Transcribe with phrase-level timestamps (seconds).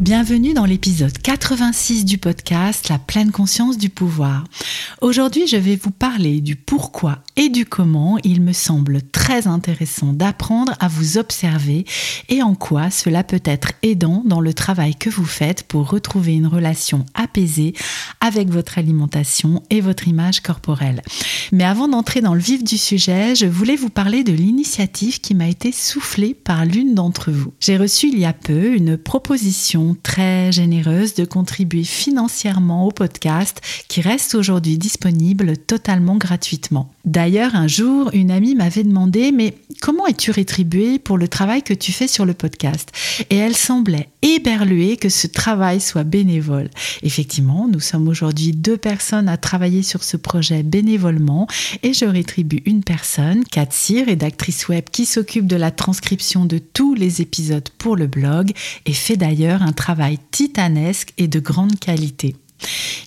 [0.00, 4.44] Bienvenue dans l'épisode 86 du podcast La pleine conscience du pouvoir.
[5.00, 10.12] Aujourd'hui, je vais vous parler du pourquoi et du comment il me semble très intéressant
[10.12, 11.84] d'apprendre à vous observer
[12.28, 16.34] et en quoi cela peut être aidant dans le travail que vous faites pour retrouver
[16.34, 17.74] une relation apaisée
[18.20, 21.02] avec votre alimentation et votre image corporelle.
[21.50, 25.34] Mais avant d'entrer dans le vif du sujet, je voulais vous parler de l'initiative qui
[25.34, 27.52] m'a été soufflée par l'une d'entre vous.
[27.58, 33.60] J'ai reçu il y a peu une proposition très généreuse de contribuer financièrement au podcast
[33.88, 36.92] qui reste aujourd'hui disponible totalement gratuitement.
[37.08, 41.72] D'ailleurs, un jour, une amie m'avait demandé Mais comment es-tu rétribuée pour le travail que
[41.72, 42.90] tu fais sur le podcast?
[43.30, 46.68] Et elle semblait éberluée que ce travail soit bénévole.
[47.02, 51.46] Effectivement, nous sommes aujourd'hui deux personnes à travailler sur ce projet bénévolement
[51.82, 56.92] et je rétribue une personne, Katsir, rédactrice web qui s'occupe de la transcription de tous
[56.92, 58.52] les épisodes pour le blog
[58.84, 62.36] et fait d'ailleurs un travail titanesque et de grande qualité.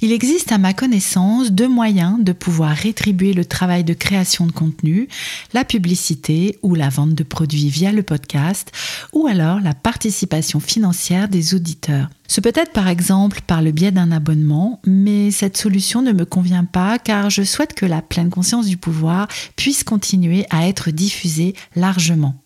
[0.01, 4.51] Il existe à ma connaissance deux moyens de pouvoir rétribuer le travail de création de
[4.51, 5.07] contenu,
[5.53, 8.71] la publicité ou la vente de produits via le podcast,
[9.13, 12.09] ou alors la participation financière des auditeurs.
[12.27, 16.25] Ce peut être par exemple par le biais d'un abonnement, mais cette solution ne me
[16.25, 20.91] convient pas car je souhaite que la pleine conscience du pouvoir puisse continuer à être
[20.91, 22.41] diffusée largement.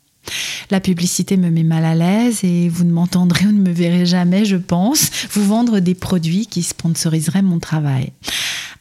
[0.72, 4.06] La publicité me met mal à l'aise et vous ne m'entendrez ou ne me verrez
[4.06, 8.12] jamais, je pense, vous vendre des produits qui sponsoriseraient mon travail.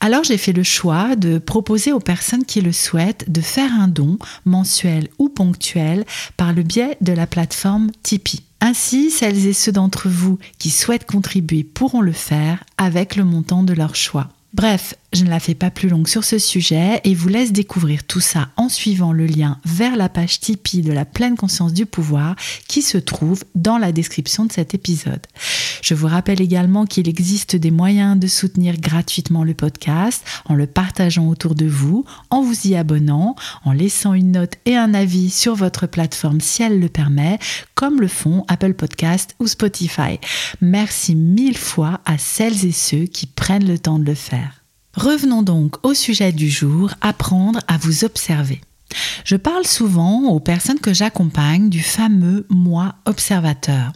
[0.01, 3.89] Alors j'ai fait le choix de proposer aux personnes qui le souhaitent de faire un
[3.89, 6.05] don mensuel ou ponctuel
[6.37, 8.43] par le biais de la plateforme Tipeee.
[8.61, 13.63] Ainsi, celles et ceux d'entre vous qui souhaitent contribuer pourront le faire avec le montant
[13.63, 14.29] de leur choix.
[14.55, 18.03] Bref, je ne la fais pas plus longue sur ce sujet et vous laisse découvrir
[18.05, 21.87] tout ça en suivant le lien vers la page Tipeee de la pleine conscience du
[21.87, 22.35] pouvoir
[22.67, 25.25] qui se trouve dans la description de cet épisode.
[25.83, 30.67] Je vous rappelle également qu'il existe des moyens de soutenir gratuitement le podcast en le
[30.67, 35.31] partageant autour de vous, en vous y abonnant, en laissant une note et un avis
[35.31, 37.39] sur votre plateforme si elle le permet,
[37.77, 40.19] comme le font Apple Podcast ou Spotify.
[40.61, 44.64] Merci mille fois à celles et ceux qui prennent le temps de le faire.
[44.97, 48.61] Revenons donc au sujet du jour, apprendre à vous observer.
[49.25, 53.93] Je parle souvent aux personnes que j'accompagne du fameux moi observateur.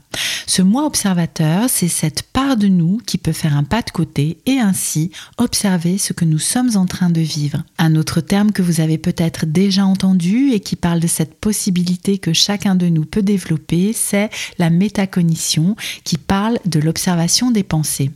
[0.46, 4.38] Ce moi observateur, c'est cette part de nous qui peut faire un pas de côté
[4.46, 7.62] et ainsi observer ce que nous sommes en train de vivre.
[7.78, 12.18] Un autre terme que vous avez peut-être déjà entendu et qui parle de cette possibilité
[12.18, 18.10] que chacun de nous peut développer, c'est la métacognition qui parle de l'observation des pensées.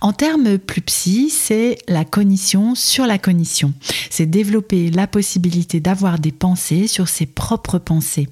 [0.00, 3.72] En termes plus psy, c'est la cognition sur la cognition.
[4.10, 8.28] C'est développer la possibilité d'avoir des pensées sur ses propres pensées.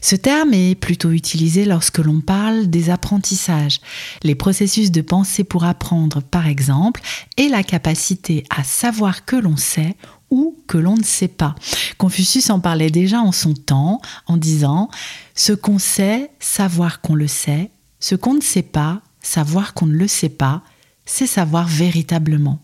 [0.00, 3.80] Ce terme est plutôt utilisé lorsque l'on parle des apprentissages,
[4.22, 7.02] les processus de pensée pour apprendre par exemple,
[7.36, 9.96] et la capacité à savoir que l'on sait
[10.30, 11.54] ou que l'on ne sait pas.
[11.98, 14.88] Confucius en parlait déjà en son temps en disant⁇
[15.34, 19.96] Ce qu'on sait, savoir qu'on le sait, ce qu'on ne sait pas, savoir qu'on ne
[19.96, 20.62] le sait pas,
[21.04, 22.60] c'est savoir véritablement.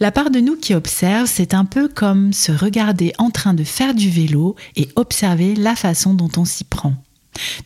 [0.00, 3.64] La part de nous qui observe, c'est un peu comme se regarder en train de
[3.64, 6.94] faire du vélo et observer la façon dont on s'y prend.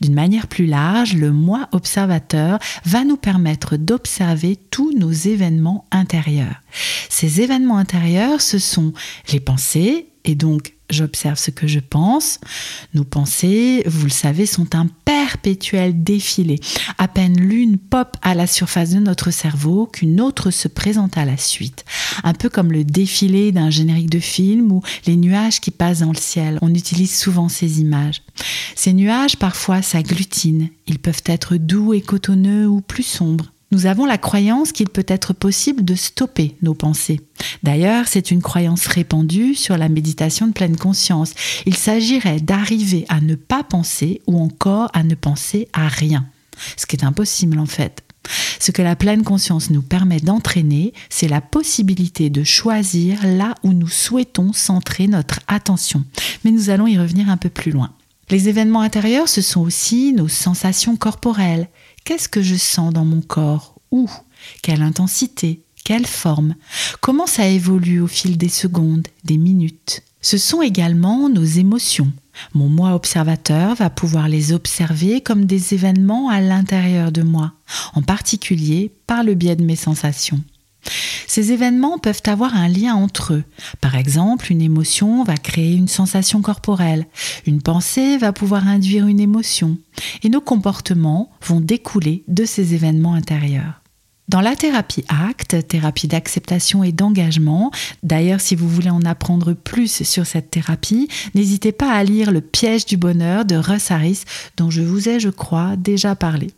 [0.00, 6.62] D'une manière plus large, le moi observateur va nous permettre d'observer tous nos événements intérieurs.
[7.08, 8.92] Ces événements intérieurs, ce sont
[9.32, 12.38] les pensées et donc j'observe ce que je pense.
[12.94, 16.58] Nos pensées, vous le savez, sont un perpétuel défilé.
[16.98, 21.24] À peine l'une pop à la surface de notre cerveau qu'une autre se présente à
[21.24, 21.84] la suite.
[22.24, 26.12] Un peu comme le défilé d'un générique de film ou les nuages qui passent dans
[26.12, 26.58] le ciel.
[26.62, 28.22] On utilise souvent ces images.
[28.74, 30.68] Ces nuages parfois s'agglutinent.
[30.86, 33.51] Ils peuvent être doux et cotonneux ou plus sombres.
[33.72, 37.22] Nous avons la croyance qu'il peut être possible de stopper nos pensées.
[37.62, 41.32] D'ailleurs, c'est une croyance répandue sur la méditation de pleine conscience.
[41.64, 46.26] Il s'agirait d'arriver à ne pas penser ou encore à ne penser à rien.
[46.76, 48.02] Ce qui est impossible en fait.
[48.60, 53.72] Ce que la pleine conscience nous permet d'entraîner, c'est la possibilité de choisir là où
[53.72, 56.04] nous souhaitons centrer notre attention.
[56.44, 57.90] Mais nous allons y revenir un peu plus loin.
[58.32, 61.68] Les événements intérieurs, ce sont aussi nos sensations corporelles.
[62.04, 63.74] Qu'est-ce que je sens dans mon corps?
[63.90, 64.10] Où?
[64.62, 65.62] Quelle intensité?
[65.84, 66.54] Quelle forme?
[67.00, 70.02] Comment ça évolue au fil des secondes, des minutes?
[70.20, 72.12] Ce sont également nos émotions.
[72.54, 77.52] Mon moi observateur va pouvoir les observer comme des événements à l'intérieur de moi,
[77.94, 80.40] en particulier par le biais de mes sensations.
[81.26, 83.44] Ces événements peuvent avoir un lien entre eux.
[83.80, 87.06] Par exemple, une émotion va créer une sensation corporelle,
[87.46, 89.78] une pensée va pouvoir induire une émotion,
[90.22, 93.82] et nos comportements vont découler de ces événements intérieurs.
[94.28, 97.70] Dans la thérapie ACT, thérapie d'acceptation et d'engagement,
[98.02, 102.40] d'ailleurs si vous voulez en apprendre plus sur cette thérapie, n'hésitez pas à lire Le
[102.40, 104.22] piège du bonheur de Russ Harris,
[104.56, 106.48] dont je vous ai, je crois, déjà parlé.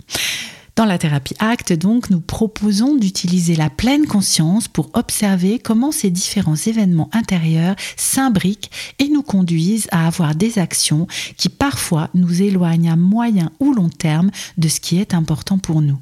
[0.76, 6.10] Dans la thérapie ACT, donc, nous proposons d'utiliser la pleine conscience pour observer comment ces
[6.10, 11.06] différents événements intérieurs s'imbriquent et nous conduisent à avoir des actions
[11.36, 15.80] qui parfois nous éloignent à moyen ou long terme de ce qui est important pour
[15.80, 15.98] nous.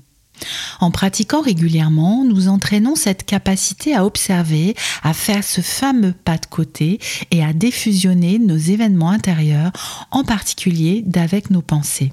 [0.81, 6.47] En pratiquant régulièrement, nous entraînons cette capacité à observer, à faire ce fameux pas de
[6.47, 6.99] côté
[7.31, 9.71] et à défusionner nos événements intérieurs,
[10.11, 12.13] en particulier d'avec nos pensées.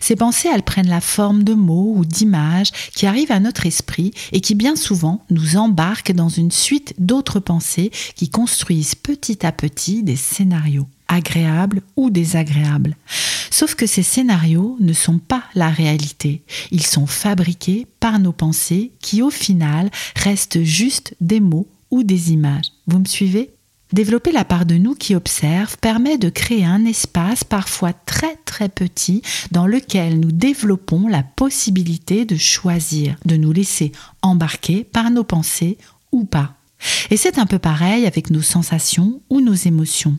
[0.00, 4.12] Ces pensées, elles prennent la forme de mots ou d'images qui arrivent à notre esprit
[4.32, 9.52] et qui bien souvent nous embarquent dans une suite d'autres pensées qui construisent petit à
[9.52, 12.96] petit des scénarios agréables ou désagréables.
[13.50, 16.42] Sauf que ces scénarios ne sont pas la réalité.
[16.70, 22.32] Ils sont fabriqués par nos pensées qui au final restent juste des mots ou des
[22.32, 22.72] images.
[22.86, 23.50] Vous me suivez?
[23.92, 28.70] Développer la part de nous qui observe permet de créer un espace parfois très très
[28.70, 33.92] petit dans lequel nous développons la possibilité de choisir, de nous laisser
[34.22, 35.76] embarquer par nos pensées
[36.10, 36.54] ou pas.
[37.10, 40.16] Et c'est un peu pareil avec nos sensations ou nos émotions.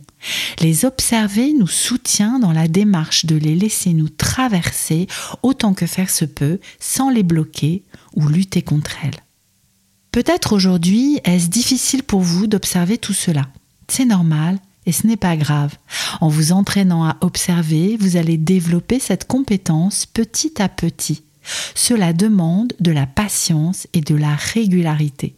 [0.61, 5.07] Les observer nous soutient dans la démarche de les laisser nous traverser
[5.41, 7.83] autant que faire se peut sans les bloquer
[8.15, 9.19] ou lutter contre elles.
[10.11, 13.47] Peut-être aujourd'hui est-ce difficile pour vous d'observer tout cela?
[13.87, 15.75] C'est normal et ce n'est pas grave.
[16.21, 21.23] En vous entraînant à observer, vous allez développer cette compétence petit à petit.
[21.75, 25.35] Cela demande de la patience et de la régularité.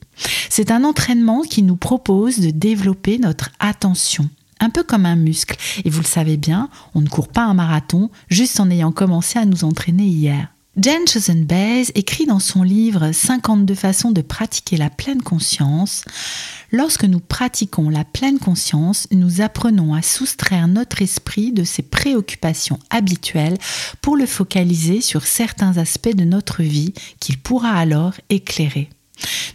[0.50, 5.58] C'est un entraînement qui nous propose de développer notre attention, un peu comme un muscle.
[5.84, 9.40] Et vous le savez bien, on ne court pas un marathon juste en ayant commencé
[9.40, 10.55] à nous entraîner hier.
[10.78, 11.48] Jen Chosen
[11.96, 16.04] écrit dans son livre 52 façons de pratiquer la pleine conscience
[16.70, 22.78] Lorsque nous pratiquons la pleine conscience, nous apprenons à soustraire notre esprit de ses préoccupations
[22.90, 23.58] habituelles
[24.02, 28.90] pour le focaliser sur certains aspects de notre vie qu'il pourra alors éclairer.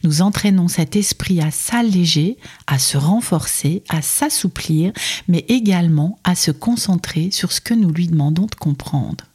[0.03, 4.93] Nous entraînons cet esprit à s'alléger, à se renforcer, à s'assouplir,
[5.29, 9.30] mais également à se concentrer sur ce que nous lui demandons de comprendre.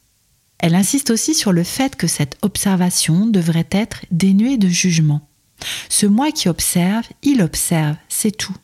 [0.65, 5.21] Elle insiste aussi sur le fait que cette observation devrait être dénuée de jugement.
[5.89, 8.55] Ce moi qui observe, il observe, c'est tout.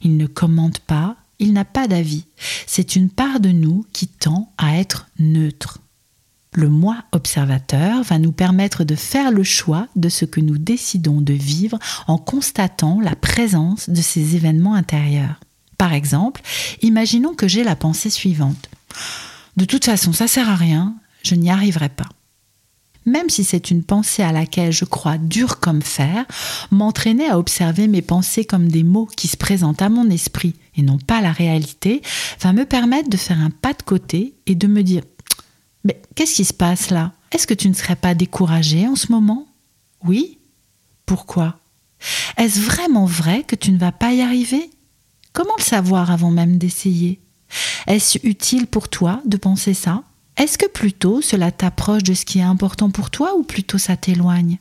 [0.00, 2.24] Il ne commente pas, il n'a pas d'avis.
[2.66, 5.80] C'est une part de nous qui tend à être neutre.
[6.54, 11.20] Le moi observateur va nous permettre de faire le choix de ce que nous décidons
[11.20, 15.38] de vivre en constatant la présence de ces événements intérieurs.
[15.76, 16.40] Par exemple,
[16.80, 18.70] imaginons que j'ai la pensée suivante.
[19.58, 22.08] De toute façon, ça sert à rien, je n'y arriverai pas.
[23.06, 26.26] Même si c'est une pensée à laquelle je crois dure comme fer,
[26.70, 30.82] m'entraîner à observer mes pensées comme des mots qui se présentent à mon esprit et
[30.82, 32.02] non pas la réalité,
[32.40, 35.02] va me permettre de faire un pas de côté et de me dire
[35.84, 37.12] Mais qu'est-ce qui se passe là?
[37.32, 39.46] Est-ce que tu ne serais pas découragé en ce moment?
[40.04, 40.38] Oui?
[41.06, 41.58] Pourquoi?
[42.36, 44.70] Est-ce vraiment vrai que tu ne vas pas y arriver?
[45.32, 47.20] Comment le savoir avant même d'essayer?
[47.86, 50.02] Est-ce utile pour toi de penser ça?
[50.40, 53.96] Est-ce que plutôt cela t'approche de ce qui est important pour toi ou plutôt ça
[53.96, 54.58] t'éloigne?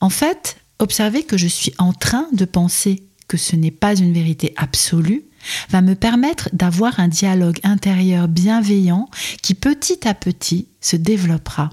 [0.00, 4.14] En fait, observer que je suis en train de penser que ce n'est pas une
[4.14, 5.24] vérité absolue
[5.68, 9.10] va me permettre d'avoir un dialogue intérieur bienveillant
[9.42, 11.70] qui petit à petit se développera.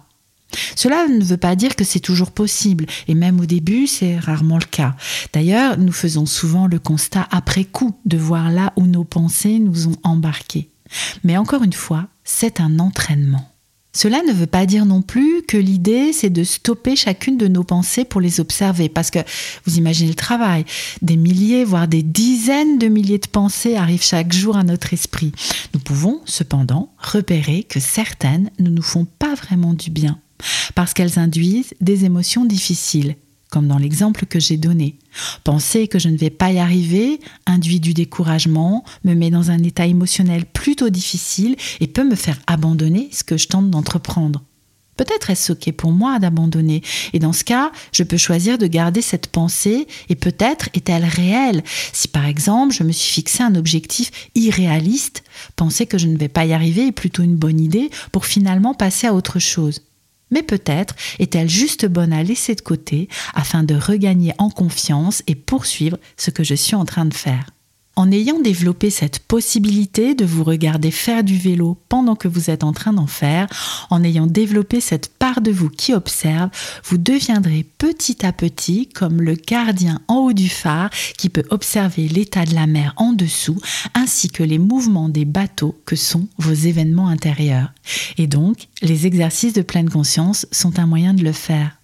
[0.75, 4.57] Cela ne veut pas dire que c'est toujours possible, et même au début, c'est rarement
[4.57, 4.95] le cas.
[5.31, 9.87] D'ailleurs, nous faisons souvent le constat après coup de voir là où nos pensées nous
[9.87, 10.69] ont embarqués.
[11.23, 13.47] Mais encore une fois, c'est un entraînement.
[13.93, 17.65] Cela ne veut pas dire non plus que l'idée, c'est de stopper chacune de nos
[17.65, 19.19] pensées pour les observer, parce que
[19.65, 20.63] vous imaginez le travail,
[21.01, 25.33] des milliers, voire des dizaines de milliers de pensées arrivent chaque jour à notre esprit.
[25.73, 30.19] Nous pouvons cependant repérer que certaines ne nous font pas vraiment du bien,
[30.73, 33.15] parce qu'elles induisent des émotions difficiles
[33.51, 34.97] comme dans l'exemple que j'ai donné.
[35.43, 39.61] Penser que je ne vais pas y arriver induit du découragement, me met dans un
[39.61, 44.41] état émotionnel plutôt difficile et peut me faire abandonner ce que je tente d'entreprendre.
[44.95, 46.81] Peut-être est-ce OK pour moi d'abandonner.
[47.13, 51.63] Et dans ce cas, je peux choisir de garder cette pensée et peut-être est-elle réelle.
[51.91, 55.23] Si par exemple, je me suis fixé un objectif irréaliste,
[55.55, 58.73] penser que je ne vais pas y arriver est plutôt une bonne idée pour finalement
[58.73, 59.81] passer à autre chose
[60.31, 65.35] mais peut-être est-elle juste bonne à laisser de côté afin de regagner en confiance et
[65.35, 67.45] poursuivre ce que je suis en train de faire.
[67.97, 72.63] En ayant développé cette possibilité de vous regarder faire du vélo pendant que vous êtes
[72.63, 73.47] en train d'en faire,
[73.89, 76.49] en ayant développé cette part de vous qui observe,
[76.85, 82.07] vous deviendrez petit à petit comme le gardien en haut du phare qui peut observer
[82.07, 83.59] l'état de la mer en dessous
[83.93, 87.73] ainsi que les mouvements des bateaux que sont vos événements intérieurs.
[88.17, 91.80] Et donc, les exercices de pleine conscience sont un moyen de le faire.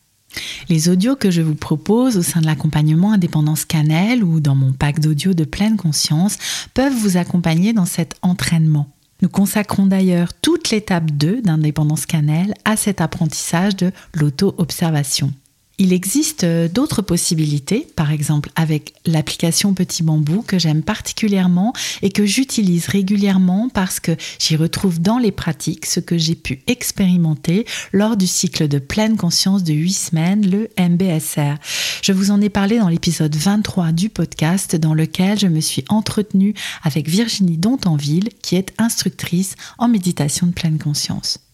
[0.70, 4.74] Les audios que je vous propose au sein de l'accompagnement Indépendance Cannelle ou dans mon
[4.74, 6.38] pack d'audio de pleine conscience
[6.74, 8.90] peuvent vous accompagner dans cet entraînement.
[9.22, 15.34] Nous consacrons d'ailleurs toute l'étape 2 d'Indépendance Cannelle à cet apprentissage de l'auto-observation.
[15.80, 22.10] Il existe euh, d'autres possibilités, par exemple avec l'application Petit Bambou que j'aime particulièrement et
[22.10, 27.68] que j'utilise régulièrement parce que j'y retrouve dans les pratiques ce que j'ai pu expérimenter
[27.94, 31.58] lors du cycle de pleine conscience de 8 semaines, le MBSR.
[32.02, 35.86] Je vous en ai parlé dans l'épisode 23 du podcast dans lequel je me suis
[35.90, 41.47] entretenue avec Virginie Dontanville qui est instructrice en méditation de pleine conscience.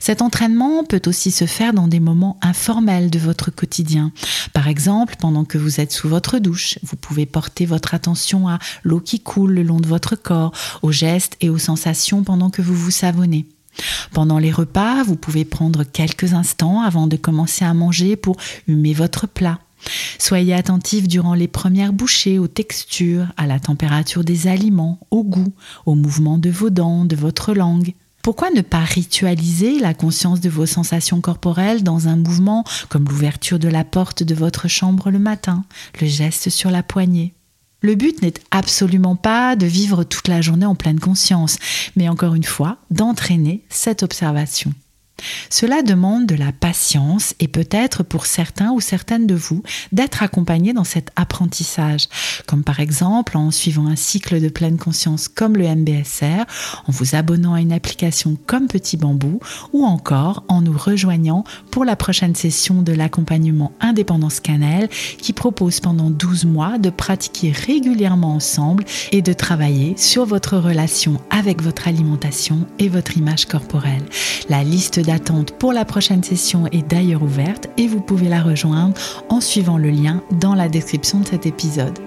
[0.00, 4.12] Cet entraînement peut aussi se faire dans des moments informels de votre quotidien.
[4.52, 8.58] Par exemple, pendant que vous êtes sous votre douche, vous pouvez porter votre attention à
[8.82, 10.52] l'eau qui coule le long de votre corps,
[10.82, 13.46] aux gestes et aux sensations pendant que vous vous savonnez.
[14.12, 18.36] Pendant les repas, vous pouvez prendre quelques instants avant de commencer à manger pour
[18.66, 19.58] humer votre plat.
[20.18, 25.52] Soyez attentif durant les premières bouchées aux textures, à la température des aliments, au goût,
[25.86, 27.94] au mouvement de vos dents, de votre langue.
[28.22, 33.58] Pourquoi ne pas ritualiser la conscience de vos sensations corporelles dans un mouvement comme l'ouverture
[33.58, 35.64] de la porte de votre chambre le matin,
[36.00, 37.32] le geste sur la poignée?
[37.80, 41.56] Le but n'est absolument pas de vivre toute la journée en pleine conscience,
[41.96, 44.74] mais encore une fois, d'entraîner cette observation.
[45.48, 49.62] Cela demande de la patience et peut-être pour certains ou certaines de vous
[49.92, 52.08] d'être accompagnés dans cet apprentissage,
[52.46, 56.44] comme par exemple en suivant un cycle de pleine conscience comme le MBSR,
[56.86, 59.40] en vous abonnant à une application comme Petit Bambou
[59.72, 65.80] ou encore en nous rejoignant pour la prochaine session de l'accompagnement Indépendance Cannelle qui propose
[65.80, 71.88] pendant 12 mois de pratiquer régulièrement ensemble et de travailler sur votre relation avec votre
[71.88, 74.04] alimentation et votre image corporelle.
[74.48, 78.94] La liste L'attente pour la prochaine session est d'ailleurs ouverte et vous pouvez la rejoindre
[79.28, 81.98] en suivant le lien dans la description de cet épisode.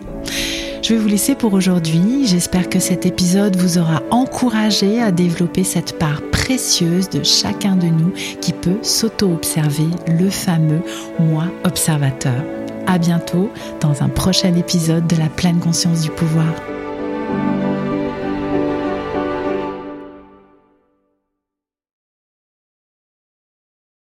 [0.82, 2.26] Je vais vous laisser pour aujourd'hui.
[2.26, 7.88] J'espère que cet épisode vous aura encouragé à développer cette part précieuse de chacun de
[7.88, 10.82] nous qui peut s'auto-observer, le fameux
[11.20, 12.42] moi observateur.
[12.88, 13.50] À bientôt
[13.82, 16.54] dans un prochain épisode de la pleine conscience du pouvoir.